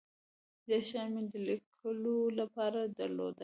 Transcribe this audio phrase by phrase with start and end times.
[0.67, 3.39] ډیر شیان مې د لیکلو له پاره درلودل.